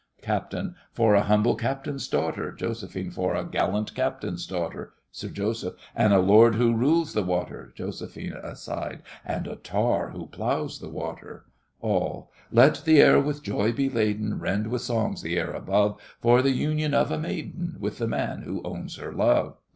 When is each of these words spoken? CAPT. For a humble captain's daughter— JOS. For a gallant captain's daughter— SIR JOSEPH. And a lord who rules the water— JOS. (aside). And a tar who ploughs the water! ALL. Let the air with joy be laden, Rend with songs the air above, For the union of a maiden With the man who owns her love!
CAPT. 0.23 0.55
For 0.93 1.13
a 1.13 1.21
humble 1.21 1.53
captain's 1.53 2.07
daughter— 2.07 2.51
JOS. 2.51 2.83
For 3.13 3.35
a 3.35 3.45
gallant 3.45 3.93
captain's 3.93 4.47
daughter— 4.47 4.93
SIR 5.11 5.29
JOSEPH. 5.29 5.77
And 5.95 6.11
a 6.11 6.17
lord 6.17 6.55
who 6.55 6.73
rules 6.73 7.13
the 7.13 7.21
water— 7.21 7.71
JOS. 7.75 8.01
(aside). 8.01 9.03
And 9.23 9.45
a 9.45 9.57
tar 9.57 10.09
who 10.09 10.25
ploughs 10.25 10.79
the 10.79 10.89
water! 10.89 11.45
ALL. 11.81 12.31
Let 12.51 12.81
the 12.83 12.99
air 12.99 13.19
with 13.19 13.43
joy 13.43 13.73
be 13.73 13.91
laden, 13.91 14.39
Rend 14.39 14.71
with 14.71 14.81
songs 14.81 15.21
the 15.21 15.37
air 15.37 15.51
above, 15.51 16.01
For 16.19 16.41
the 16.41 16.49
union 16.49 16.95
of 16.95 17.11
a 17.11 17.19
maiden 17.19 17.75
With 17.79 17.99
the 17.99 18.07
man 18.07 18.41
who 18.41 18.63
owns 18.65 18.95
her 18.95 19.13
love! 19.13 19.57